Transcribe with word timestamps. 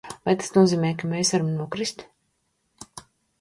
Vai 0.27 0.33
tas 0.43 0.47
nozīmē, 0.53 0.89
ka 1.01 1.09
mēs 1.11 1.31
varam 1.35 1.51
nokrist? 1.59 2.03